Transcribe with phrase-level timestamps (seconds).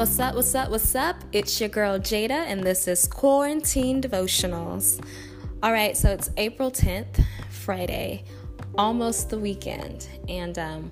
[0.00, 1.16] What's up, what's up, what's up?
[1.30, 4.98] It's your girl Jada, and this is Quarantine Devotionals.
[5.62, 8.24] All right, so it's April 10th, Friday,
[8.78, 10.90] almost the weekend, and um,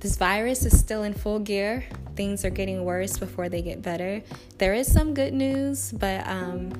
[0.00, 1.82] this virus is still in full gear.
[2.14, 4.22] Things are getting worse before they get better.
[4.58, 6.72] There is some good news, but um,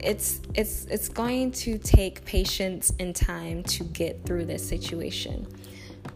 [0.00, 5.46] it's it's it's going to take patience and time to get through this situation.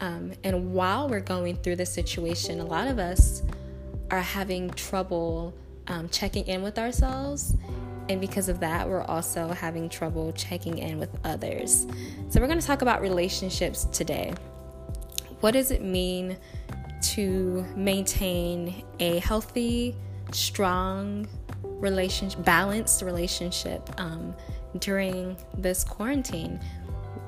[0.01, 3.45] Um, and while we're going through this situation, a lot of us
[4.11, 5.55] are having trouble
[5.87, 7.57] um, checking in with ourselves.
[8.09, 11.87] And because of that, we're also having trouble checking in with others.
[12.29, 14.35] So, we're going to talk about relationships today.
[15.41, 16.37] What does it mean
[17.03, 19.97] to maintain a healthy,
[20.33, 21.29] strong,
[21.63, 24.35] relationship, balanced relationship um,
[24.79, 26.61] during this quarantine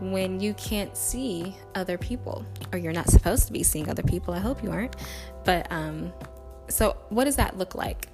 [0.01, 4.35] when you can't see other people or you're not supposed to be seeing other people?
[4.35, 4.97] I hope you aren't.
[5.45, 6.13] But um,
[6.69, 8.09] so, what does that look like?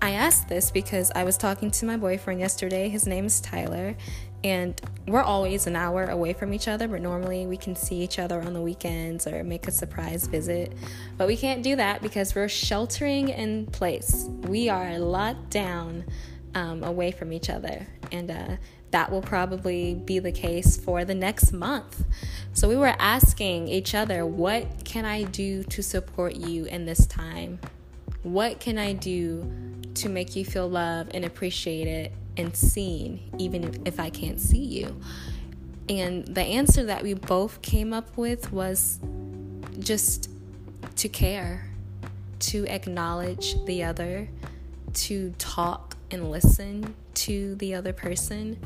[0.00, 2.88] I asked this because I was talking to my boyfriend yesterday.
[2.88, 3.96] His name is Tyler,
[4.42, 8.18] and we're always an hour away from each other, but normally we can see each
[8.18, 10.72] other on the weekends or make a surprise visit.
[11.16, 14.28] But we can't do that because we're sheltering in place.
[14.42, 16.04] We are locked down
[16.54, 18.56] um, away from each other, and uh,
[18.90, 22.04] that will probably be the case for the next month.
[22.52, 27.06] So we were asking each other, What can I do to support you in this
[27.06, 27.58] time?
[28.24, 29.48] What can I do
[29.96, 34.98] to make you feel loved and appreciated and seen, even if I can't see you?
[35.90, 38.98] And the answer that we both came up with was
[39.78, 40.30] just
[40.96, 41.68] to care,
[42.40, 44.28] to acknowledge the other,
[44.94, 48.58] to talk and listen to the other person,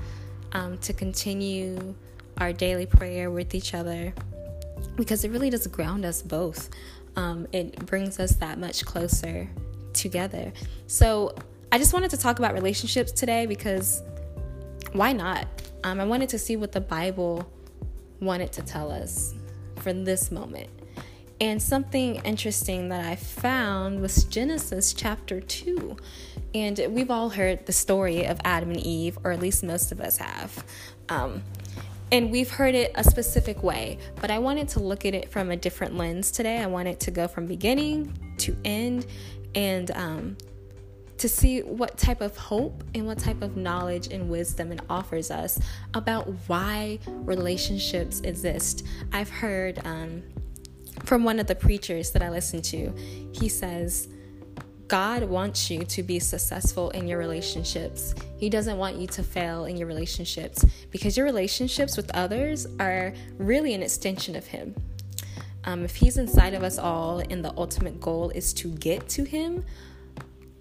[0.53, 1.97] um, to continue
[2.37, 4.15] our daily prayer with each other,
[4.95, 6.70] because it really does ground us both
[7.19, 9.49] um, it brings us that much closer
[9.93, 10.53] together.
[10.87, 11.35] So
[11.73, 14.03] I just wanted to talk about relationships today because
[14.93, 15.49] why not?
[15.83, 17.51] Um, I wanted to see what the Bible
[18.21, 19.34] wanted to tell us
[19.81, 20.69] for this moment.
[21.41, 25.97] And something interesting that I found was Genesis chapter 2.
[26.55, 30.01] And we've all heard the story of Adam and Eve, or at least most of
[30.01, 30.65] us have.
[31.09, 31.43] Um,
[32.11, 35.51] and we've heard it a specific way, but I wanted to look at it from
[35.51, 36.59] a different lens today.
[36.59, 39.07] I wanted to go from beginning to end
[39.55, 40.37] and um,
[41.19, 45.31] to see what type of hope and what type of knowledge and wisdom it offers
[45.31, 45.59] us
[45.95, 48.87] about why relationships exist.
[49.13, 50.23] I've heard um,
[51.05, 52.95] from one of the preachers that I listen to,
[53.33, 54.09] he says,
[54.88, 58.15] God wants you to be successful in your relationships.
[58.38, 63.12] He doesn't want you to fail in your relationships because your relationships with others are
[63.37, 64.75] really an extension of Him.
[65.65, 69.25] Um, if He's inside of us all and the ultimate goal is to get to
[69.25, 69.62] Him,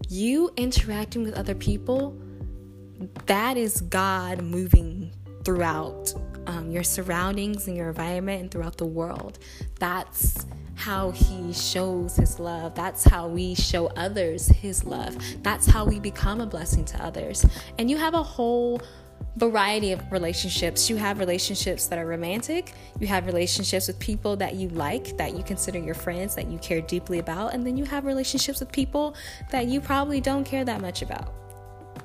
[0.10, 2.18] you interacting with other people,
[3.28, 5.12] that is God moving
[5.46, 6.14] throughout
[6.48, 9.40] um, your surroundings and your environment and throughout the world.
[9.80, 10.46] That's
[10.88, 12.74] how he shows his love.
[12.74, 15.18] That's how we show others his love.
[15.44, 17.46] That's how we become a blessing to others.
[17.78, 18.82] And you have a whole
[19.36, 20.90] variety of relationships.
[20.90, 22.72] You have relationships that are romantic,
[23.02, 26.58] you have relationships with people that you like, that you consider your friends, that you
[26.60, 29.14] care deeply about, and then you have relationships with people
[29.52, 31.34] that you probably don't care that much about.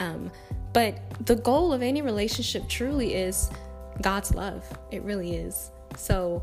[0.00, 0.28] Um,
[0.72, 3.49] but the goal of any relationship truly is
[4.00, 4.66] God's love.
[4.91, 5.70] It really is.
[5.97, 6.43] So,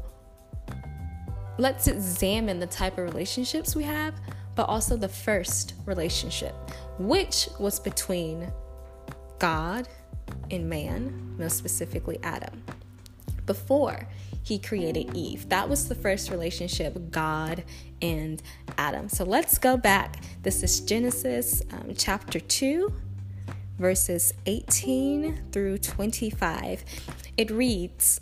[1.59, 4.15] let's examine the type of relationships we have,
[4.55, 6.55] but also the first relationship,
[6.97, 8.49] which was between
[9.39, 9.87] God
[10.49, 12.63] and man, most specifically Adam,
[13.45, 14.07] before
[14.41, 15.49] he created Eve.
[15.49, 17.63] That was the first relationship, God
[18.01, 18.41] and
[18.77, 19.09] Adam.
[19.09, 20.23] So let's go back.
[20.41, 22.91] This is Genesis um, chapter 2,
[23.77, 26.85] verses 18 through 25.
[27.35, 28.21] It reads,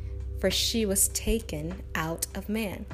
[0.41, 2.85] for she was taken out of man.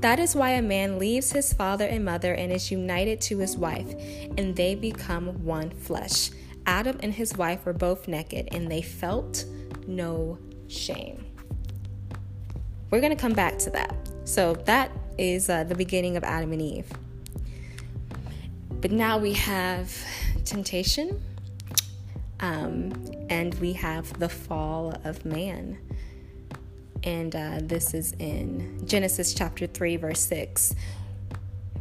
[0.00, 3.56] That is why a man leaves his father and mother and is united to his
[3.56, 3.94] wife,
[4.36, 6.30] and they become one flesh.
[6.66, 9.44] Adam and his wife were both naked, and they felt
[9.86, 11.24] no shame.
[12.90, 13.94] We're going to come back to that.
[14.24, 16.90] So, that is uh, the beginning of Adam and Eve.
[18.80, 19.96] But now we have
[20.44, 21.22] temptation,
[22.40, 22.92] um,
[23.30, 25.78] and we have the fall of man.
[27.04, 30.74] And uh, this is in Genesis chapter 3, verse 6.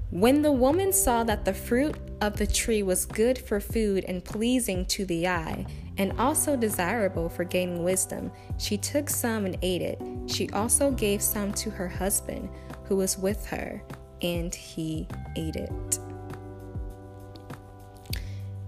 [0.10, 4.24] When the woman saw that the fruit of the tree was good for food and
[4.24, 5.66] pleasing to the eye,
[5.98, 10.02] and also desirable for gaining wisdom, she took some and ate it.
[10.28, 12.50] She also gave some to her husband
[12.86, 13.82] who was with her,
[14.22, 16.00] and he ate it.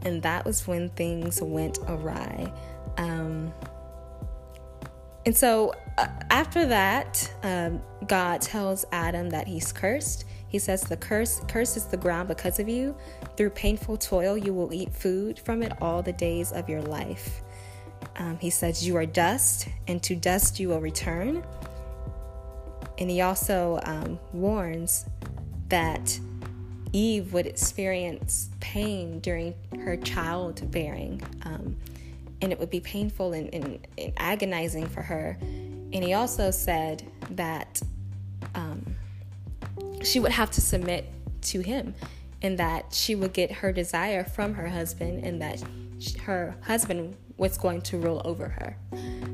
[0.03, 2.51] And that was when things went awry.
[2.97, 3.53] Um,
[5.25, 10.25] and so after that, um, God tells Adam that he's cursed.
[10.47, 12.95] He says, The curse, curse is the ground because of you.
[13.37, 17.41] Through painful toil, you will eat food from it all the days of your life.
[18.17, 21.43] Um, he says, You are dust, and to dust you will return.
[22.97, 25.05] And he also um, warns
[25.69, 26.19] that
[26.91, 31.75] Eve would experience pain during her childbearing, um,
[32.41, 35.37] and it would be painful and, and, and, agonizing for her.
[35.93, 37.81] And he also said that
[38.55, 38.95] um,
[40.01, 41.07] she would have to submit
[41.43, 41.93] to him,
[42.41, 45.63] and that she would get her desire from her husband, and that
[46.23, 48.77] her husband was going to rule over her.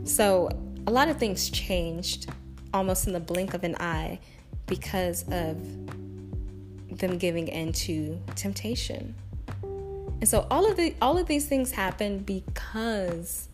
[0.03, 0.49] So
[0.85, 2.29] a lot of things changed
[2.73, 4.19] almost in the blink of an eye
[4.67, 5.57] because of
[6.99, 9.15] them giving in to temptation.
[9.63, 13.47] And so all of the all of these things happen because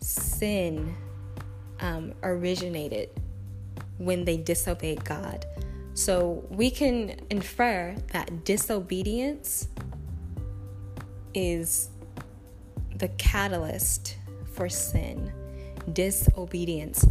[0.00, 0.94] sin
[1.80, 3.10] um, originated
[3.98, 5.44] when they disobeyed God.
[5.94, 9.68] So we can infer that disobedience
[11.34, 11.90] is
[12.96, 14.16] the catalyst
[14.52, 15.32] for sin.
[15.92, 17.06] Disobedience.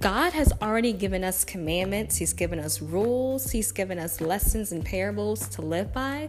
[0.00, 4.84] God has already given us commandments, He's given us rules, He's given us lessons and
[4.84, 6.28] parables to live by.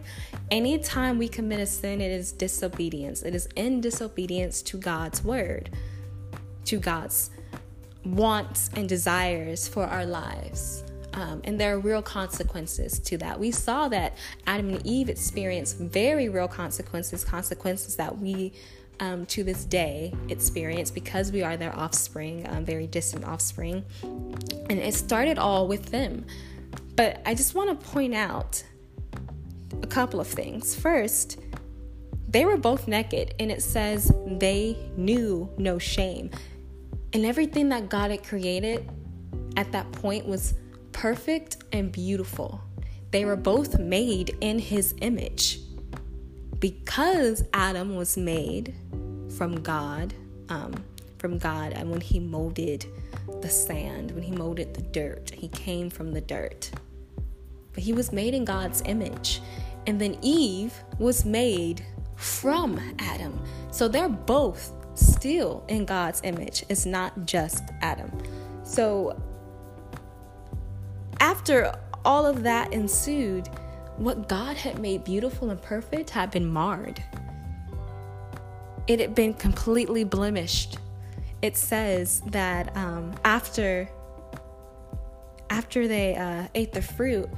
[0.52, 3.22] Anytime we commit a sin, it is disobedience.
[3.22, 5.70] It is in disobedience to God's word,
[6.66, 7.30] to God's
[8.04, 10.84] wants and desires for our lives.
[11.14, 13.38] Um, and there are real consequences to that.
[13.38, 14.16] We saw that
[14.46, 18.52] Adam and Eve experienced very real consequences, consequences that we
[19.00, 23.84] um, to this day experience because we are their offspring, um, very distant offspring.
[24.02, 26.24] And it started all with them.
[26.96, 28.62] But I just want to point out
[29.82, 30.74] a couple of things.
[30.74, 31.40] First,
[32.28, 36.30] they were both naked, and it says they knew no shame.
[37.14, 38.90] And everything that God had created
[39.56, 40.54] at that point was
[40.90, 42.60] perfect and beautiful.
[43.12, 45.60] They were both made in his image.
[46.58, 48.74] Because Adam was made
[49.36, 50.12] from God,
[50.48, 50.74] um,
[51.18, 52.86] from God, and when He molded
[53.40, 56.70] the sand, when He molded the dirt, He came from the dirt.
[57.72, 59.40] But He was made in God's image.
[59.86, 61.84] And then Eve was made
[62.16, 63.38] from Adam.
[63.70, 66.64] So they're both still in God's image.
[66.68, 68.10] It's not just Adam.
[68.62, 69.20] So
[71.20, 71.74] after
[72.04, 73.48] all of that ensued,
[73.96, 77.02] what God had made beautiful and perfect had been marred
[78.86, 80.78] it had been completely blemished.
[81.42, 83.88] It says that um, after
[85.50, 87.28] after they uh, ate the fruit,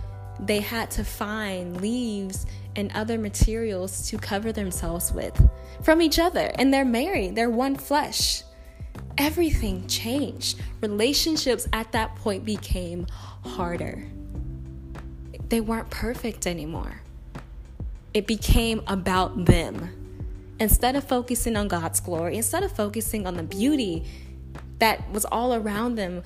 [0.40, 2.46] they had to find leaves
[2.76, 5.40] and other materials to cover themselves with
[5.82, 6.52] from each other.
[6.58, 8.42] And they're married, they're one flesh.
[9.18, 10.60] Everything changed.
[10.82, 13.06] Relationships at that point became
[13.44, 14.06] harder.
[15.48, 17.00] They weren't perfect anymore.
[18.12, 19.90] It became about them
[20.58, 24.04] instead of focusing on God's glory, instead of focusing on the beauty
[24.78, 26.22] that was all around them,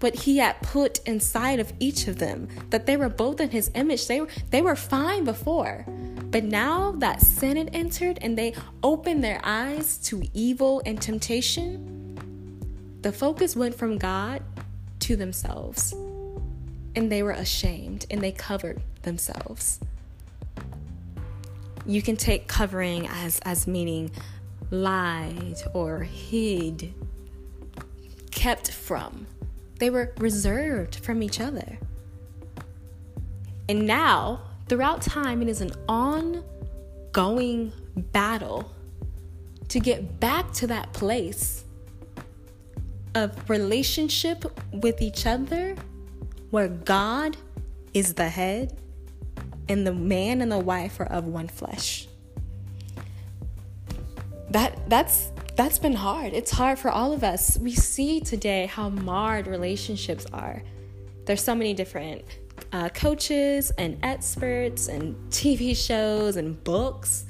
[0.00, 3.70] what He had put inside of each of them, that they were both in His
[3.74, 5.84] image, they were, they were fine before.
[6.30, 12.18] But now that sin had entered and they opened their eyes to evil and temptation,
[13.02, 14.42] the focus went from God
[15.00, 15.94] to themselves.
[16.94, 19.80] And they were ashamed and they covered themselves
[21.88, 24.10] you can take covering as as meaning
[24.70, 26.92] lied or hid
[28.38, 29.26] kept from
[29.80, 31.78] they were reserved from each other
[33.68, 38.72] And now, throughout time, it is an ongoing battle
[39.68, 41.64] to get back to that place
[43.14, 45.76] of relationship with each other
[46.50, 47.36] where God
[47.92, 48.78] is the head
[49.68, 52.08] and the man and the wife are of one flesh.
[54.50, 56.34] That that's that's been hard.
[56.34, 57.58] It's hard for all of us.
[57.58, 60.62] We see today how marred relationships are.
[61.24, 62.24] There's so many different
[62.72, 67.26] uh, coaches and experts and TV shows and books.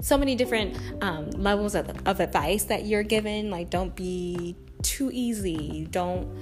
[0.00, 3.50] So many different um, levels of, of advice that you're given.
[3.50, 5.86] Like, don't be too easy.
[5.90, 6.34] Don't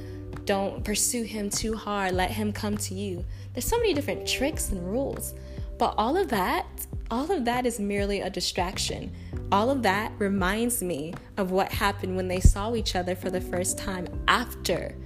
[0.45, 2.15] don't pursue him too hard.
[2.15, 3.25] Let him come to you.
[3.55, 5.35] There's so many different tricks and rules.
[5.79, 6.67] But all of that,
[7.11, 9.13] all of that is merely a distraction.
[9.55, 13.41] All of that reminds me of what happened when they saw each other for the
[13.41, 14.97] first time after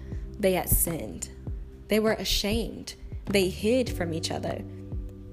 [0.40, 1.28] they had sinned.
[1.88, 2.94] They were ashamed.
[3.26, 4.64] They hid from each other.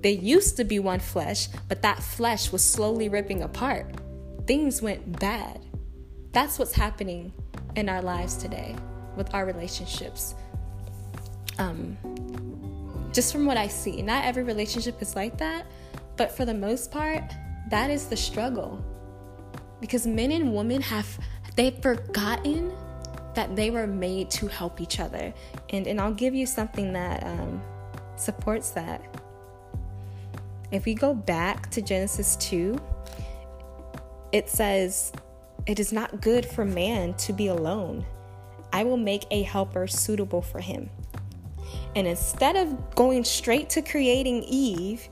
[0.02, 3.86] They used to be one flesh, but that flesh was slowly ripping apart.
[4.48, 5.66] Things went bad.
[6.34, 7.32] That's what's happening
[7.78, 8.76] in our lives today
[9.16, 10.36] with our relationships.
[11.58, 11.98] Um,
[13.14, 15.68] just from what I see, not every relationship is like that,
[16.18, 17.24] but for the most part,
[17.70, 18.84] that is the struggle.
[19.82, 21.20] Because men and women have
[21.56, 22.72] they've forgotten
[23.36, 25.34] that they were made to help each other.
[25.70, 27.62] And and I'll give you something that um,
[28.16, 29.02] supports that.
[30.72, 32.80] If we go back to Genesis 2,
[34.32, 35.14] it says,
[35.66, 38.06] It is not good for man to be alone.
[38.74, 40.90] I will make a helper suitable for him.
[41.96, 45.08] And instead of going straight to creating Eve,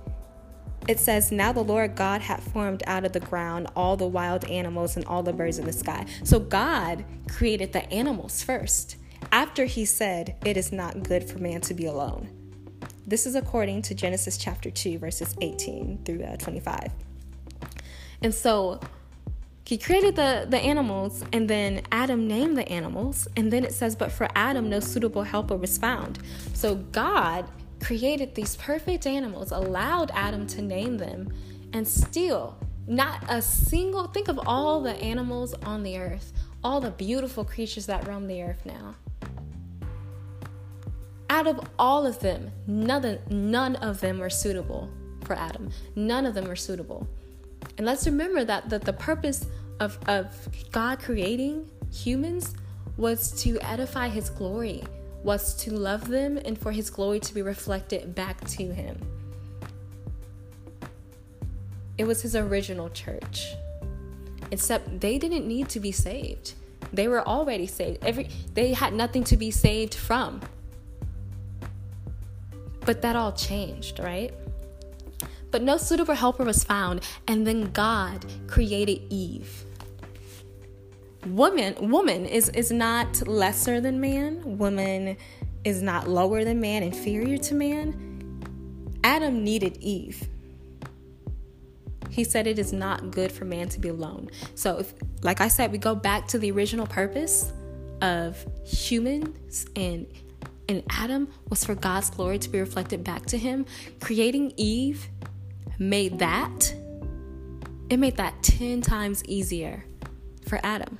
[0.87, 4.45] it says, Now the Lord God had formed out of the ground all the wild
[4.45, 6.05] animals and all the birds of the sky.
[6.23, 8.97] So God created the animals first,
[9.31, 12.29] after he said, It is not good for man to be alone.
[13.05, 16.91] This is according to Genesis chapter 2, verses 18 through uh, 25.
[18.21, 18.79] And so
[19.65, 23.27] he created the, the animals, and then Adam named the animals.
[23.37, 26.19] And then it says, But for Adam, no suitable helper was found.
[26.53, 27.45] So God
[27.83, 31.31] created these perfect animals, allowed Adam to name them,
[31.73, 36.91] and still, not a single, think of all the animals on the earth, all the
[36.91, 38.95] beautiful creatures that roam the earth now.
[41.29, 44.89] Out of all of them, none, none of them were suitable
[45.25, 45.71] for Adam.
[45.95, 47.07] None of them were suitable.
[47.77, 49.45] And let's remember that, that the purpose
[49.79, 52.55] of, of God creating humans
[52.97, 54.83] was to edify his glory,
[55.23, 58.99] was to love them and for his glory to be reflected back to him.
[61.97, 63.53] It was his original church.
[64.51, 66.53] Except they didn't need to be saved.
[66.91, 68.03] They were already saved.
[68.03, 70.41] Every they had nothing to be saved from.
[72.81, 74.33] But that all changed, right?
[75.49, 79.65] But no suitable helper was found, and then God created Eve.
[81.25, 84.57] Woman, woman is, is not lesser than man.
[84.57, 85.15] Woman
[85.63, 88.41] is not lower than man, inferior to man.
[89.03, 90.27] Adam needed Eve.
[92.09, 94.29] He said it is not good for man to be alone.
[94.55, 97.51] So, if, like I said, we go back to the original purpose
[98.01, 100.05] of humans and
[100.69, 103.65] and Adam was for God's glory to be reflected back to him.
[103.99, 105.09] Creating Eve
[105.77, 106.73] made that,
[107.89, 109.83] it made that 10 times easier
[110.47, 110.97] for Adam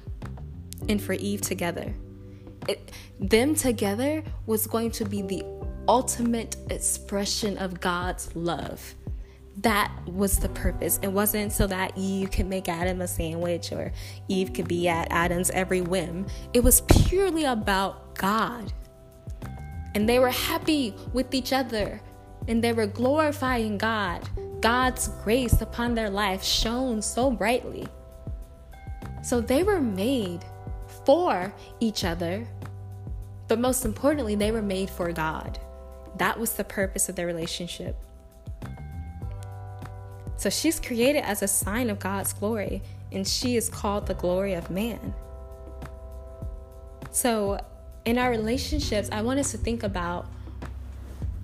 [0.90, 1.94] and for Eve together.
[2.68, 5.44] It, them together was going to be the
[5.88, 8.96] ultimate expression of God's love.
[9.58, 11.00] That was the purpose.
[11.02, 13.92] It wasn't so that you could make Adam a sandwich or
[14.28, 16.26] Eve could be at Adam's every whim.
[16.54, 18.74] It was purely about God.
[19.94, 22.02] And they were happy with each other
[22.48, 24.28] and they were glorifying God.
[24.60, 27.88] God's grace upon their life shone so brightly.
[29.22, 30.44] So they were made
[31.06, 32.48] for each other,
[33.48, 35.60] but most importantly, they were made for God.
[36.18, 37.96] That was the purpose of their relationship.
[40.38, 42.82] So she's created as a sign of God's glory,
[43.12, 45.14] and she is called the glory of man.
[47.12, 47.64] So,
[48.06, 50.26] in our relationships, I want us to think about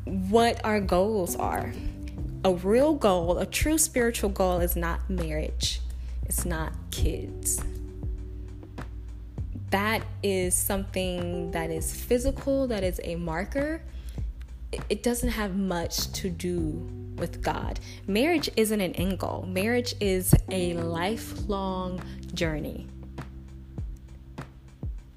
[0.06, 1.72] what our goals are
[2.44, 5.82] a real goal, a true spiritual goal, is not marriage,
[6.26, 7.62] it's not kids.
[9.72, 13.82] That is something that is physical, that is a marker.
[14.90, 17.80] It doesn't have much to do with God.
[18.08, 22.02] Marriage isn't an end goal, marriage is a lifelong
[22.34, 22.88] journey.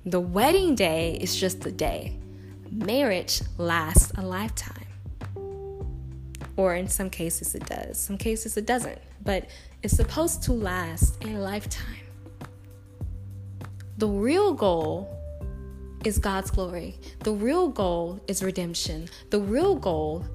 [0.04, 2.18] The wedding day is just the day,
[2.70, 4.86] marriage lasts a lifetime.
[6.56, 7.98] Or in some cases, it does.
[7.98, 8.98] Some cases, it doesn't.
[9.24, 9.48] But
[9.82, 12.01] it's supposed to last a lifetime.
[14.02, 15.08] The real goal
[16.04, 16.98] is God's glory.
[17.20, 19.08] The real goal is redemption.
[19.30, 20.26] The real goal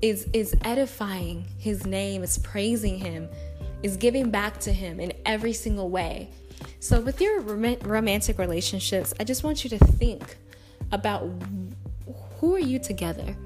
[0.00, 3.28] is is edifying his name, is praising him,
[3.82, 6.30] is giving back to him in every single way.
[6.78, 10.36] So with your rom- romantic relationships, I just want you to think
[10.92, 11.28] about
[12.38, 13.36] who are you together?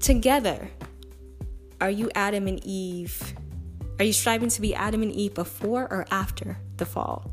[0.00, 0.68] Together.
[1.80, 3.34] Are you Adam and Eve?
[4.00, 7.30] Are you striving to be Adam and Eve before or after the fall?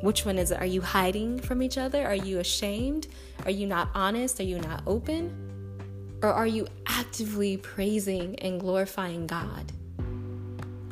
[0.00, 0.60] Which one is it?
[0.60, 2.06] Are you hiding from each other?
[2.06, 3.08] Are you ashamed?
[3.44, 4.40] Are you not honest?
[4.40, 5.50] Are you not open?
[6.22, 9.72] Or are you actively praising and glorifying God?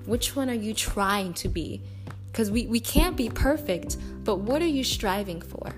[0.04, 1.82] Which one are you trying to be?
[2.26, 5.74] Because we, we can't be perfect, but what are you striving for?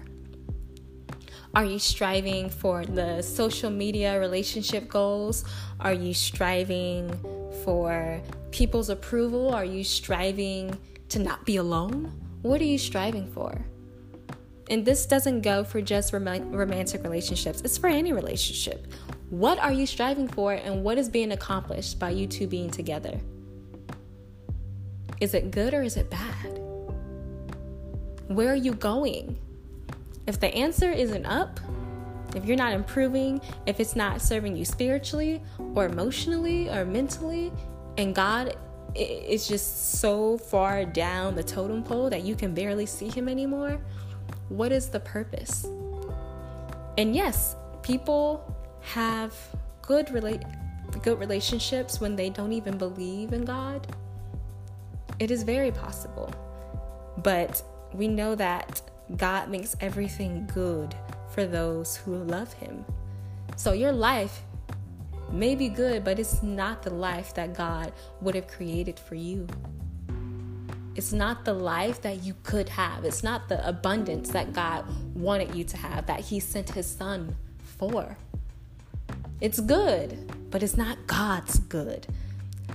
[1.54, 5.44] Are you striving for the social media relationship goals?
[5.80, 7.10] Are you striving
[7.64, 8.20] for
[8.52, 9.52] people's approval?
[9.52, 12.19] Are you striving to not be alone?
[12.42, 13.64] What are you striving for?
[14.70, 18.86] And this doesn't go for just rom- romantic relationships, it's for any relationship.
[19.28, 23.20] What are you striving for, and what is being accomplished by you two being together?
[25.20, 26.58] Is it good or is it bad?
[28.28, 29.36] Where are you going?
[30.26, 31.60] If the answer isn't up,
[32.34, 35.42] if you're not improving, if it's not serving you spiritually
[35.74, 37.52] or emotionally or mentally,
[37.98, 38.56] and God
[38.94, 43.80] it's just so far down the totem pole that you can barely see him anymore,
[44.48, 45.66] what is the purpose?
[46.98, 49.34] And yes, people have
[49.82, 50.42] good relate
[51.02, 53.86] good relationships when they don't even believe in God.
[55.20, 56.32] It is very possible.
[57.18, 58.82] But we know that
[59.16, 60.94] God makes everything good
[61.32, 62.84] for those who love him.
[63.56, 64.42] So your life
[65.32, 69.46] may be good, but it's not the life that God would have created for you.
[70.96, 73.04] It's not the life that you could have.
[73.04, 77.36] It's not the abundance that God wanted you to have, that He sent His Son
[77.78, 78.16] for.
[79.40, 82.06] It's good, but it's not God's good.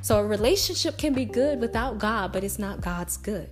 [0.02, 3.50] So a relationship can be good without God, but it's not God's good.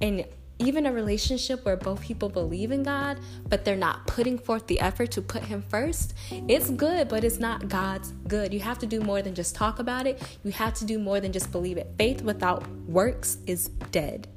[0.00, 0.24] And
[0.62, 4.80] even a relationship where both people believe in God, but they're not putting forth the
[4.80, 6.14] effort to put Him first,
[6.48, 8.54] it's good, but it's not God's good.
[8.54, 11.20] You have to do more than just talk about it, you have to do more
[11.20, 11.92] than just believe it.
[11.98, 14.28] Faith without works is dead.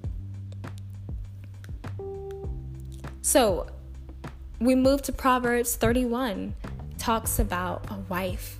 [3.21, 3.67] So
[4.59, 6.55] we move to Proverbs 31,
[6.97, 8.59] talks about a wife.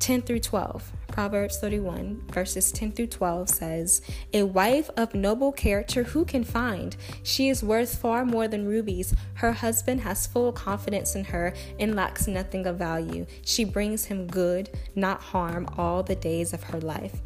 [0.00, 0.92] 10 through 12.
[1.08, 6.96] Proverbs 31, verses 10 through 12 says, A wife of noble character who can find?
[7.22, 9.14] She is worth far more than rubies.
[9.34, 13.26] Her husband has full confidence in her and lacks nothing of value.
[13.44, 17.20] She brings him good, not harm, all the days of her life.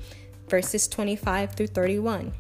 [0.49, 2.33] Verses 25 through 31.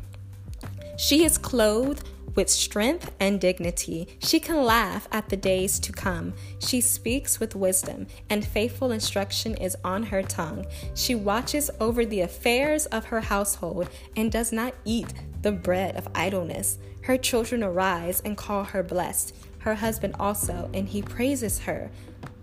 [0.96, 4.08] She is clothed with strength and dignity.
[4.20, 6.34] She can laugh at the days to come.
[6.58, 10.66] She speaks with wisdom, and faithful instruction is on her tongue.
[10.94, 16.08] She watches over the affairs of her household and does not eat the bread of
[16.14, 16.78] idleness.
[17.02, 21.90] Her children arise and call her blessed, her husband also, and he praises her.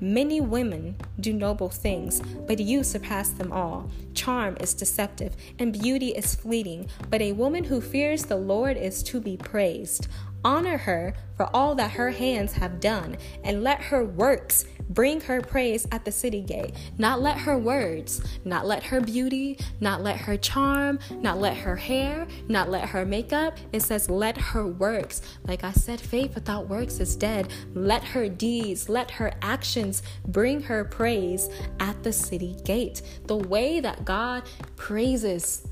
[0.03, 3.87] Many women do noble things, but you surpass them all.
[4.15, 9.03] Charm is deceptive, and beauty is fleeting, but a woman who fears the Lord is
[9.03, 10.07] to be praised.
[10.43, 15.41] Honor her for all that her hands have done, and let her works bring her
[15.41, 16.75] praise at the city gate.
[16.97, 21.75] Not let her words, not let her beauty, not let her charm, not let her
[21.75, 23.57] hair, not let her makeup.
[23.71, 25.21] It says, let her works.
[25.47, 27.51] Like I said, faith without works is dead.
[27.73, 31.49] Let her deeds, let her actions bring her praise
[31.79, 33.01] at the city gate.
[33.27, 34.43] The way that God
[34.75, 35.67] praises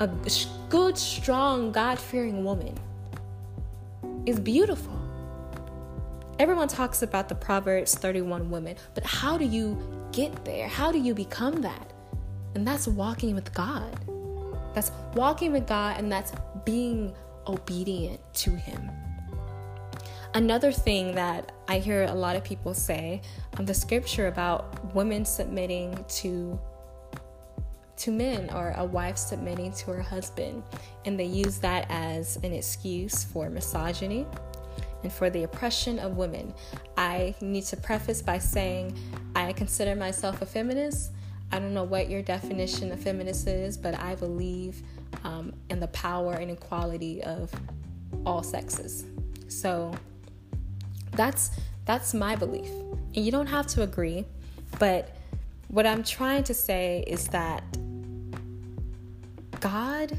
[0.00, 0.08] a
[0.70, 2.78] good, strong, God fearing woman
[4.26, 5.03] is beautiful.
[6.40, 9.78] Everyone talks about the Proverbs 31 women, but how do you
[10.10, 10.66] get there?
[10.66, 11.92] How do you become that?
[12.56, 13.96] And that's walking with God.
[14.74, 16.32] That's walking with God and that's
[16.64, 17.14] being
[17.46, 18.90] obedient to Him.
[20.34, 23.22] Another thing that I hear a lot of people say
[23.56, 26.58] um, the scripture about women submitting to
[27.96, 30.64] to men or a wife submitting to her husband
[31.04, 34.26] and they use that as an excuse for misogyny
[35.04, 36.52] and for the oppression of women.
[36.96, 38.98] I need to preface by saying
[39.36, 41.12] I consider myself a feminist.
[41.52, 44.82] I don't know what your definition of feminist is, but I believe
[45.22, 47.52] um, in the power and equality of
[48.26, 49.04] all sexes.
[49.48, 49.94] So
[51.12, 51.52] that's
[51.84, 52.70] that's my belief,
[53.14, 54.24] and you don't have to agree,
[54.78, 55.14] but
[55.68, 57.62] what I'm trying to say is that
[59.60, 60.16] God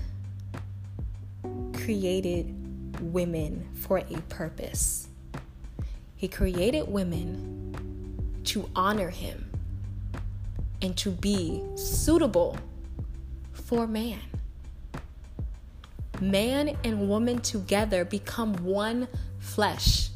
[1.73, 2.64] created
[3.01, 5.07] women for a purpose.
[6.15, 9.49] He created women to honor Him
[10.81, 12.57] and to be suitable
[13.51, 14.21] for man.
[16.21, 19.07] Man and woman together become one
[19.39, 20.09] flesh.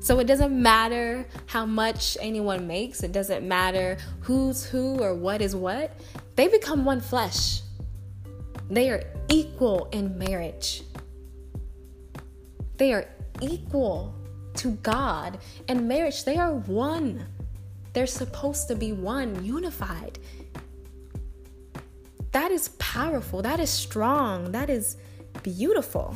[0.00, 5.42] So it doesn't matter how much anyone makes, it doesn't matter who's who or what
[5.42, 5.98] is what.
[6.36, 7.62] They become one flesh.
[8.70, 10.82] They are equal in marriage.
[12.76, 13.06] They are
[13.40, 14.14] equal
[14.54, 15.38] to God.
[15.68, 17.26] In marriage, they are one.
[17.92, 20.18] They're supposed to be one, unified.
[22.32, 23.40] That is powerful.
[23.42, 24.52] That is strong.
[24.52, 24.96] That is
[25.42, 26.14] beautiful.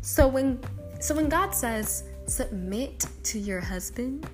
[0.00, 0.60] So when
[1.00, 4.26] so when God says submit to your husband,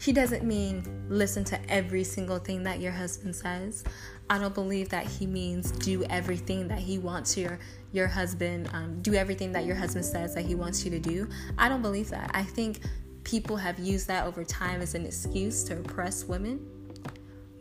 [0.00, 3.82] he doesn't mean listen to every single thing that your husband says.
[4.28, 7.58] I don't believe that he means do everything that he wants your
[7.92, 11.28] your husband um, do everything that your husband says that he wants you to do.
[11.56, 12.30] I don't believe that.
[12.34, 12.80] I think
[13.24, 16.64] people have used that over time as an excuse to oppress women.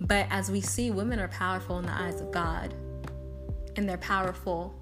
[0.01, 2.73] But as we see, women are powerful in the eyes of God,
[3.75, 4.75] and they're powerful,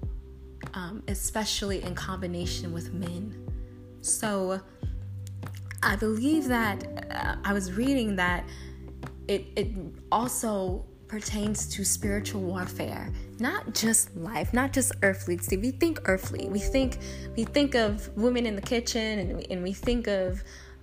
[0.74, 3.48] um, especially in combination with men.
[4.00, 4.60] So
[5.82, 8.44] I believe that uh, I was reading that
[9.28, 9.68] it it
[10.10, 15.38] also pertains to spiritual warfare, not just life, not just earthly.
[15.38, 16.48] See, we think earthly.
[16.48, 16.98] We think
[17.36, 20.42] we think of women in the kitchen, and we, and we think of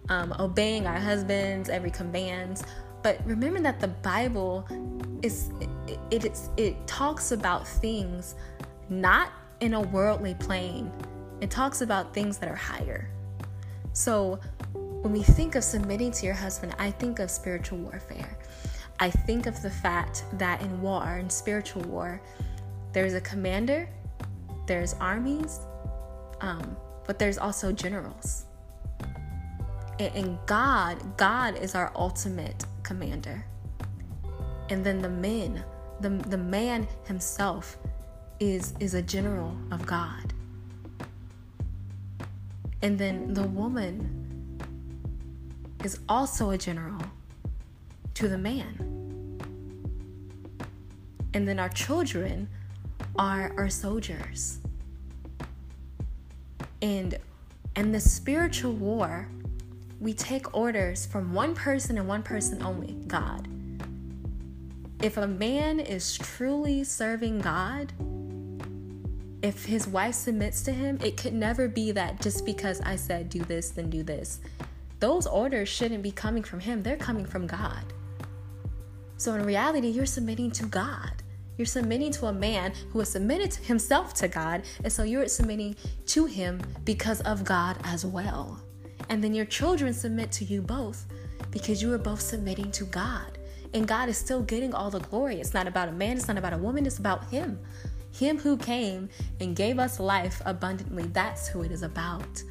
[0.09, 2.61] um, obeying our husbands every command.
[3.03, 4.67] But remember that the Bible
[5.21, 5.49] is
[5.87, 8.35] it, it, it, it talks about things
[8.89, 10.91] not in a worldly plane.
[11.39, 13.09] It talks about things that are higher.
[13.93, 14.39] So
[14.73, 18.37] when we think of submitting to your husband, I think of spiritual warfare.
[19.01, 22.21] I think of the fact that in war, in spiritual war,
[22.93, 23.89] there's a commander,
[24.67, 25.61] there's armies,
[26.39, 28.45] um, but there's also generals.
[29.97, 33.43] And, and God, God is our ultimate commander.
[34.69, 35.63] And then the men,
[36.01, 37.79] the, the man himself
[38.39, 40.31] is, is a general of God.
[42.83, 44.59] And then the woman
[45.83, 47.01] is also a general
[48.13, 48.90] to the man.
[51.33, 52.49] And then our children
[53.17, 54.59] are our soldiers.
[56.81, 57.17] And
[57.75, 59.27] in the spiritual war,
[59.99, 63.47] we take orders from one person and one person only God.
[65.01, 67.93] If a man is truly serving God,
[69.41, 73.29] if his wife submits to him, it could never be that just because I said
[73.29, 74.39] do this, then do this.
[74.99, 77.93] Those orders shouldn't be coming from him, they're coming from God.
[79.17, 81.20] So in reality, you're submitting to God.
[81.57, 85.75] You're submitting to a man who has submitted himself to God, and so you're submitting
[86.07, 88.59] to him because of God as well.
[89.09, 91.05] And then your children submit to you both
[91.51, 93.37] because you are both submitting to God.
[93.73, 95.39] And God is still getting all the glory.
[95.39, 97.59] It's not about a man, it's not about a woman, it's about Him.
[98.11, 99.09] Him who came
[99.39, 101.03] and gave us life abundantly.
[101.03, 102.43] That's who it is about.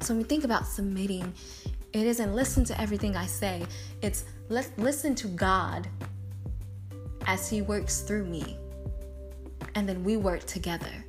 [0.00, 1.32] So when we think about submitting,
[1.92, 3.64] it isn't listen to everything I say,
[4.00, 5.88] it's let's listen to God
[7.26, 8.58] as He works through me.
[9.74, 11.04] And then we work together.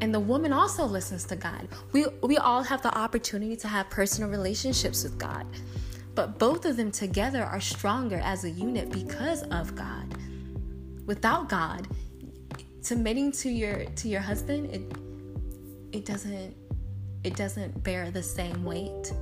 [0.00, 1.68] And the woman also listens to God.
[1.92, 5.46] We, we all have the opportunity to have personal relationships with God.
[6.14, 10.14] But both of them together are stronger as a unit because of God.
[11.06, 11.88] Without God,
[12.80, 14.82] submitting to your to your husband, it
[15.96, 16.54] it doesn't
[17.24, 19.12] it doesn't bear the same weight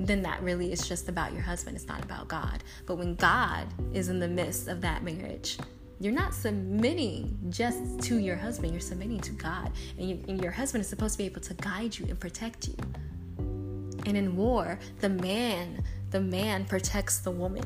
[0.00, 1.76] then that really is just about your husband.
[1.76, 2.64] It's not about God.
[2.86, 5.58] But when God is in the midst of that marriage,
[6.00, 9.70] you're not submitting just to your husband, you're submitting to God.
[9.98, 12.68] And, you, and, your husband is supposed to be able to guide you and protect
[12.68, 12.76] you.
[14.06, 17.62] And in war, the man, the man protects the woman.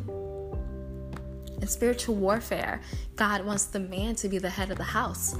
[1.60, 2.80] In spiritual warfare,
[3.14, 5.36] God wants the man to be the head of the house.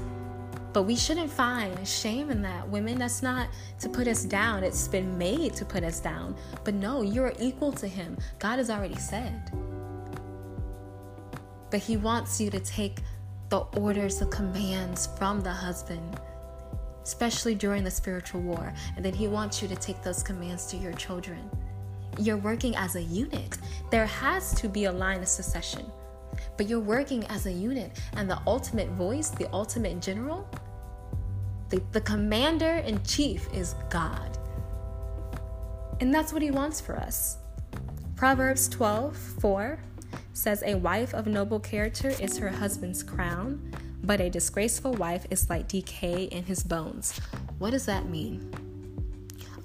[0.74, 2.68] But we shouldn't find shame in that.
[2.68, 3.48] Women, that's not
[3.80, 4.62] to put us down.
[4.62, 6.36] It's been made to put us down.
[6.64, 8.18] But no, you're equal to him.
[8.38, 9.50] God has already said
[11.74, 13.00] but he wants you to take
[13.48, 16.20] the orders, the commands from the husband,
[17.02, 18.72] especially during the spiritual war.
[18.94, 21.50] And then he wants you to take those commands to your children.
[22.16, 23.58] You're working as a unit.
[23.90, 25.84] There has to be a line of succession,
[26.56, 27.98] but you're working as a unit.
[28.16, 30.48] And the ultimate voice, the ultimate general,
[31.70, 34.38] the, the commander in chief is God.
[36.00, 37.38] And that's what he wants for us
[38.16, 39.78] Proverbs 12 4
[40.32, 45.50] says, A wife of noble character is her husband's crown, but a disgraceful wife is
[45.50, 47.18] like decay in his bones.
[47.58, 48.50] What does that mean?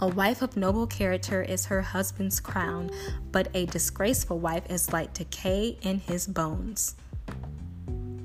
[0.02, 2.90] A wife of noble character is her husband's crown,
[3.34, 6.96] but a disgraceful wife is like decay in his bones.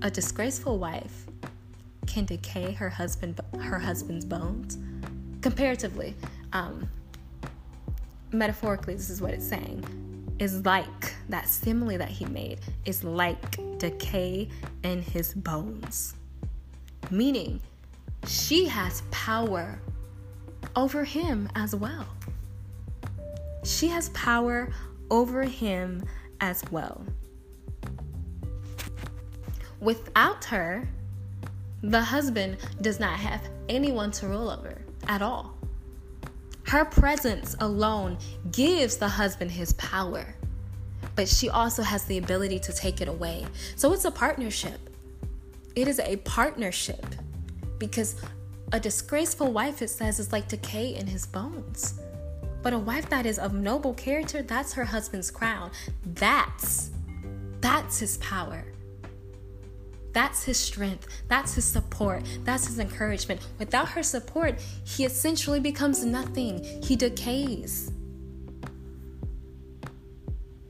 [0.02, 1.26] A disgraceful wife
[2.06, 4.78] can decay her husband her husband's bones?
[5.40, 6.14] Comparatively
[6.52, 6.88] um,
[8.30, 9.84] metaphorically this is what it's saying.
[10.38, 14.48] Is like that simile that he made is like decay
[14.84, 16.14] in his bones.
[17.10, 17.60] Meaning
[18.28, 19.80] she has power
[20.76, 22.06] over him as well
[23.64, 24.70] she has power
[25.10, 26.02] over him
[26.40, 27.04] as well
[29.80, 30.86] without her
[31.90, 35.54] the husband does not have anyone to rule over at all.
[36.66, 38.16] Her presence alone
[38.52, 40.34] gives the husband his power,
[41.14, 43.44] but she also has the ability to take it away.
[43.76, 44.80] So it's a partnership.
[45.76, 47.04] It is a partnership
[47.78, 48.16] because
[48.74, 51.94] a disgraceful wife, it says, is like decay in his bones.
[52.60, 55.70] But a wife that is of noble character, that's her husband's crown.
[56.04, 56.90] That's
[57.60, 58.64] that's his power.
[60.12, 61.06] That's his strength.
[61.28, 62.24] That's his support.
[62.42, 63.40] That's his encouragement.
[63.60, 66.64] Without her support, he essentially becomes nothing.
[66.82, 67.92] He decays.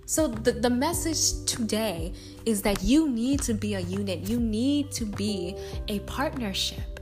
[0.05, 2.13] So, the, the message today
[2.45, 5.57] is that you need to be a unit, you need to be
[5.89, 6.94] a partnership.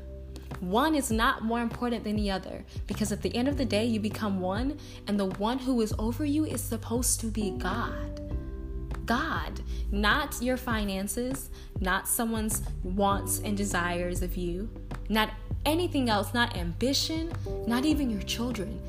[0.62, 3.85] One is not more important than the other because at the end of the day,
[3.85, 8.20] you become one, and the one who is over you is supposed to be God.
[9.05, 14.70] God, not your finances, not someone's wants and desires of you,
[15.09, 15.31] not
[15.66, 17.33] anything else, not ambition,
[17.66, 18.81] not even your children.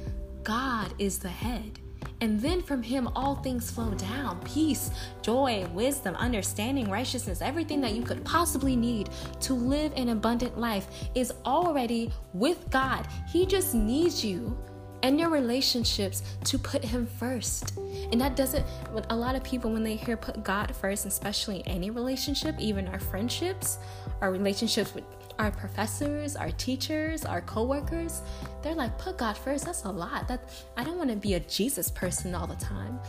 [0.44, 1.80] God is the head.
[2.24, 7.96] And then from him, all things flow down peace, joy, wisdom, understanding, righteousness, everything that
[7.96, 9.10] you could possibly need
[9.42, 13.06] to live an abundant life is already with God.
[13.30, 14.58] He just needs you
[15.04, 17.78] and your relationships to put Him first.
[18.14, 18.66] And that doesn't,
[19.10, 23.00] a lot of people, when they hear put God first, especially any relationship, even our
[23.00, 23.80] friendships,
[24.22, 25.04] our relationships with
[25.40, 28.22] our professors, our teachers, our coworkers,
[28.62, 29.66] they're like, put God first.
[29.66, 30.28] That's a lot.
[30.28, 33.00] That I don't want to be a Jesus person all the time.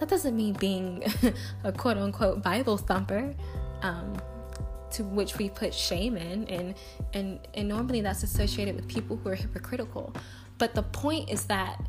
[0.00, 1.04] That doesn't mean being
[1.64, 3.34] a quote unquote Bible thumper.
[3.82, 4.16] Um,
[4.92, 6.74] to which we put shame in and
[7.12, 10.14] and and normally that's associated with people who are hypocritical
[10.58, 11.84] but the point is that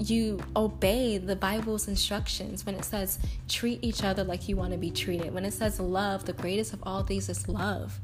[0.00, 4.78] you obey the Bible's instructions when it says treat each other like you want to
[4.78, 5.34] be treated.
[5.34, 8.00] When it says love, the greatest of all these is love.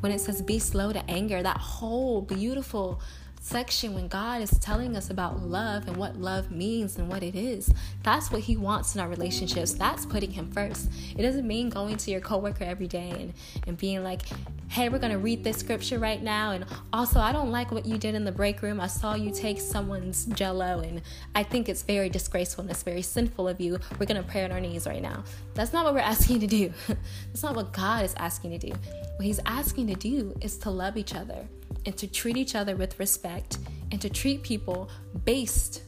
[0.00, 3.00] When it says be slow to anger, that whole beautiful
[3.42, 7.34] section when God is telling us about love and what love means and what it
[7.34, 7.72] is.
[8.04, 9.72] That's what He wants in our relationships.
[9.72, 10.88] That's putting Him first.
[11.16, 13.34] It doesn't mean going to your coworker every day and,
[13.66, 14.22] and being like,
[14.68, 16.52] hey, we're going to read this scripture right now.
[16.52, 18.80] And also, I don't like what you did in the break room.
[18.80, 21.02] I saw you take someone's jello, and
[21.34, 23.78] I think it's very disgraceful and it's very sinful of you.
[23.98, 25.24] We're going to pray on our knees right now.
[25.54, 26.72] That's not what we're asking you to do.
[27.26, 28.72] That's not what God is asking to do.
[29.16, 31.48] What He's asking to do is to love each other
[31.86, 33.58] and to treat each other with respect
[33.90, 34.90] and to treat people
[35.24, 35.82] based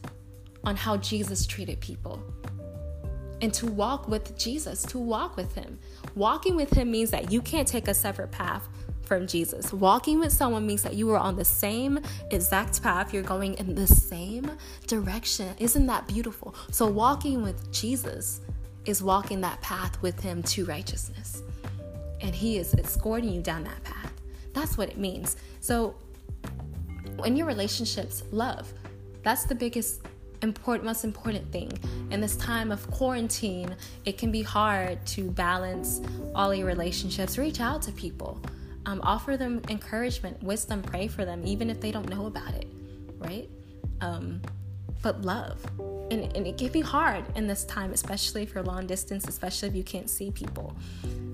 [0.63, 2.21] on how Jesus treated people.
[3.41, 5.77] And to walk with Jesus, to walk with Him.
[6.15, 8.67] Walking with Him means that you can't take a separate path
[9.03, 9.71] from Jesus.
[9.71, 11.99] Walking with someone means that you are on the same
[12.31, 14.49] exact path, you're going in the same
[14.87, 15.53] direction.
[15.59, 16.55] Isn't that beautiful?
[16.71, 18.41] So, walking with Jesus
[18.85, 21.43] is walking that path with Him to righteousness.
[22.21, 24.14] And He is escorting you down that path.
[24.55, 25.35] That's what it means.
[25.59, 25.95] So,
[27.23, 28.73] in your relationships, love.
[29.21, 30.01] That's the biggest
[30.41, 31.71] important most important thing
[32.11, 36.01] in this time of quarantine it can be hard to balance
[36.35, 38.39] all your relationships reach out to people
[38.85, 42.67] um, offer them encouragement wisdom pray for them even if they don't know about it
[43.17, 43.49] right
[44.01, 44.41] um,
[45.01, 45.65] but love
[46.11, 49.69] and, and it can be hard in this time especially if you're long distance especially
[49.69, 50.75] if you can't see people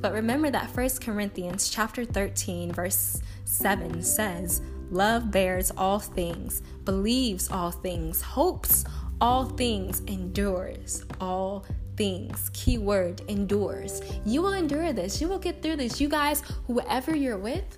[0.02, 7.50] but remember that First corinthians chapter 13 verse 7 says love bears all things believes
[7.50, 8.84] all things hopes
[9.20, 15.76] all things endures all things keyword endures you will endure this you will get through
[15.76, 17.78] this you guys whoever you're with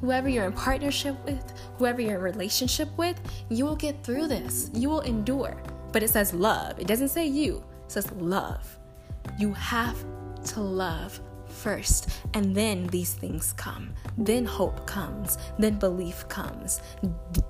[0.00, 3.18] whoever you're in partnership with, whoever you're in relationship with,
[3.48, 4.70] you will get through this.
[4.74, 5.56] You will endure.
[5.92, 6.78] But it says love.
[6.78, 8.78] It doesn't say you, it says love.
[9.38, 9.96] You have
[10.46, 11.20] to love
[11.66, 13.92] first, and then these things come.
[14.16, 15.36] Then hope comes.
[15.58, 16.80] Then belief comes.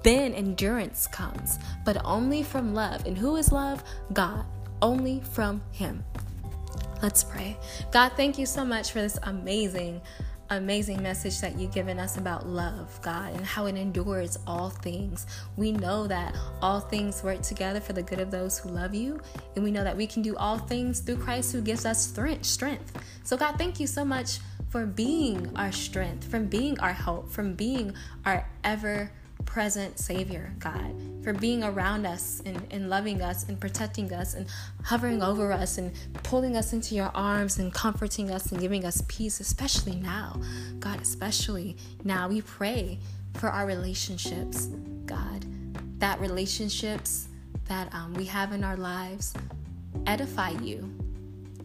[0.02, 1.58] Then endurance comes.
[1.84, 3.04] But only from love.
[3.04, 3.84] And who is love?
[4.14, 4.46] God.
[4.80, 6.02] Only from Him.
[7.02, 7.58] Let's pray.
[7.92, 10.00] God, thank you so much for this amazing
[10.50, 15.26] amazing message that you've given us about love, God, and how it endures all things.
[15.56, 19.20] We know that all things work together for the good of those who love you,
[19.54, 22.98] and we know that we can do all things through Christ who gives us strength.
[23.24, 27.54] So, God, thank you so much for being our strength, from being our hope, from
[27.54, 29.10] being our ever
[29.44, 34.46] present Savior, God, for being around us and, and loving us and protecting us and
[34.84, 39.02] hovering over us and pulling us into your arms and comforting us and giving us
[39.08, 40.40] peace, especially now.
[40.78, 42.98] God, especially now, we pray
[43.34, 44.66] for our relationships,
[45.04, 45.44] God,
[45.98, 47.28] that relationships
[47.68, 49.34] that um, we have in our lives
[50.06, 50.92] edify you,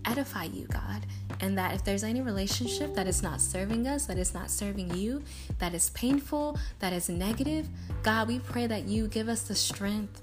[0.06, 1.06] edify you, God
[1.42, 4.96] and that if there's any relationship that is not serving us, that is not serving
[4.96, 5.24] you,
[5.58, 7.68] that is painful, that is negative,
[8.04, 10.22] God, we pray that you give us the strength,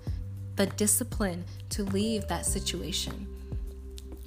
[0.55, 3.27] the discipline to leave that situation.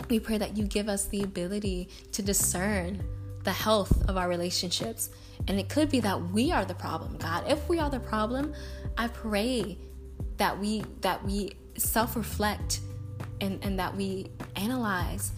[0.09, 3.01] We pray that you give us the ability to discern
[3.43, 5.09] the health of our relationships.
[5.47, 7.49] And it could be that we are the problem, God.
[7.49, 8.53] If we are the problem,
[8.97, 9.77] I pray
[10.37, 12.81] that we that we self-reflect
[13.39, 15.31] and, and that we analyze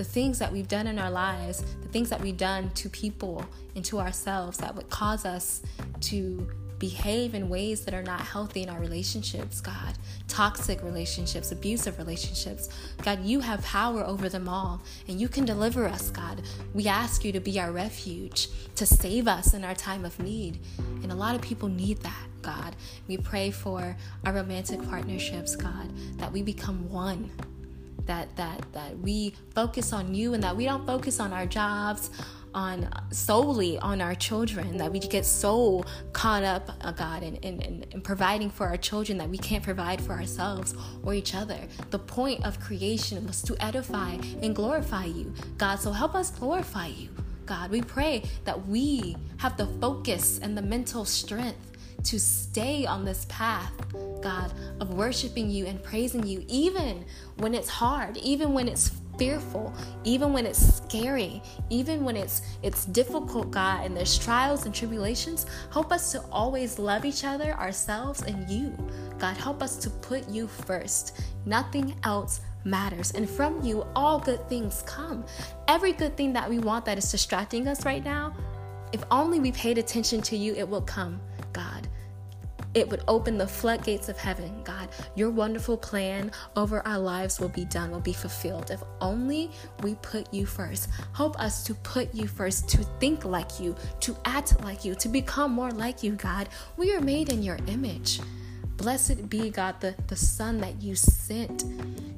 [0.00, 3.44] the things that we've done in our lives, the things that we've done to people
[3.76, 5.60] and to ourselves that would cause us
[6.00, 9.98] to behave in ways that are not healthy in our relationships, God.
[10.26, 12.70] Toxic relationships, abusive relationships.
[13.02, 16.40] God, you have power over them all and you can deliver us, God.
[16.72, 20.60] We ask you to be our refuge, to save us in our time of need.
[21.02, 22.26] And a lot of people need that.
[22.40, 22.74] God,
[23.06, 27.30] we pray for our romantic partnerships, God, that we become one
[28.10, 32.10] that that that we focus on you and that we don't focus on our jobs
[32.52, 37.84] on solely on our children that we get so caught up uh, god in, in,
[37.92, 41.60] in, providing for our children that we can't provide for ourselves or each other.
[41.90, 45.32] The point of creation was to edify and glorify you.
[45.56, 47.10] God so help us glorify you.
[47.46, 51.69] God we pray that we have the focus and the mental strength
[52.04, 53.72] to stay on this path,
[54.20, 57.04] God, of worshiping you and praising you, even
[57.36, 59.72] when it's hard, even when it's fearful,
[60.04, 65.44] even when it's scary, even when it's it's difficult, God, and there's trials and tribulations.
[65.72, 68.72] Help us to always love each other, ourselves, and you.
[69.18, 71.20] God, help us to put you first.
[71.44, 73.10] Nothing else matters.
[73.12, 75.24] And from you, all good things come.
[75.68, 78.34] Every good thing that we want that is distracting us right now,
[78.92, 81.20] if only we paid attention to you, it will come.
[81.52, 81.88] God.
[82.74, 84.88] It would open the floodgates of heaven, God.
[85.16, 88.70] Your wonderful plan over our lives will be done, will be fulfilled.
[88.70, 89.50] If only
[89.82, 90.88] we put you first.
[91.14, 95.08] Help us to put you first, to think like you, to act like you, to
[95.08, 96.48] become more like you, God.
[96.76, 98.20] We are made in your image.
[98.76, 101.64] Blessed be God, the, the Son that you sent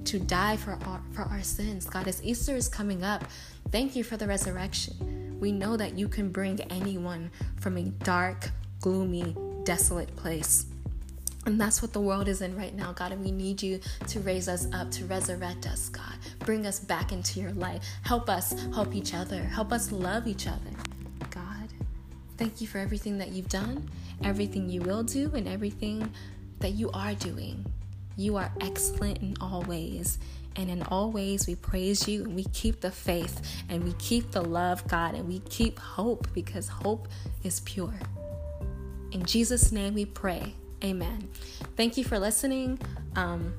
[0.06, 1.86] to die for our, for our sins.
[1.86, 3.24] God, as Easter is coming up,
[3.70, 5.38] thank you for the resurrection.
[5.40, 10.66] We know that you can bring anyone from a dark, gloomy, desolate place.
[11.44, 13.10] And that's what the world is in right now, God.
[13.10, 16.14] And we need you to raise us up, to resurrect us, God.
[16.40, 17.82] Bring us back into your light.
[18.02, 19.42] Help us help each other.
[19.42, 20.70] Help us love each other,
[21.30, 21.68] God.
[22.36, 23.90] Thank you for everything that you've done,
[24.22, 26.12] everything you will do, and everything
[26.60, 27.66] that you are doing.
[28.16, 30.18] You are excellent in all ways.
[30.54, 34.30] And in all ways, we praise you and we keep the faith and we keep
[34.32, 37.08] the love, God, and we keep hope because hope
[37.42, 37.94] is pure.
[39.12, 40.54] In Jesus' name we pray.
[40.82, 41.28] Amen.
[41.76, 42.78] Thank you for listening.
[43.14, 43.52] Um,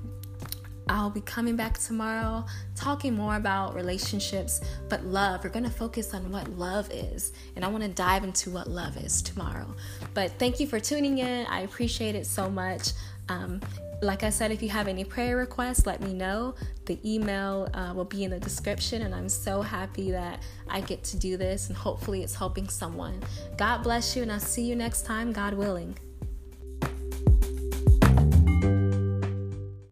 [0.89, 5.43] I'll be coming back tomorrow talking more about relationships, but love.
[5.43, 8.67] We're going to focus on what love is, and I want to dive into what
[8.67, 9.73] love is tomorrow.
[10.13, 11.45] But thank you for tuning in.
[11.45, 12.89] I appreciate it so much.
[13.29, 13.61] Um,
[14.03, 16.55] like I said, if you have any prayer requests, let me know.
[16.85, 21.03] The email uh, will be in the description, and I'm so happy that I get
[21.05, 23.21] to do this, and hopefully, it's helping someone.
[23.57, 25.97] God bless you, and I'll see you next time, God willing.